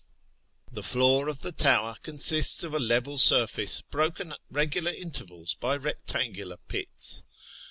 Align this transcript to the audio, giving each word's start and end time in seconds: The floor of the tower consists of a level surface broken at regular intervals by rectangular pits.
The 0.71 0.81
floor 0.81 1.29
of 1.29 1.43
the 1.43 1.51
tower 1.51 1.95
consists 2.01 2.63
of 2.63 2.73
a 2.73 2.79
level 2.79 3.19
surface 3.19 3.81
broken 3.81 4.31
at 4.31 4.39
regular 4.49 4.89
intervals 4.91 5.53
by 5.53 5.75
rectangular 5.75 6.57
pits. 6.57 7.21